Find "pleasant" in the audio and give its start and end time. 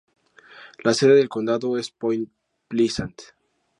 2.67-3.13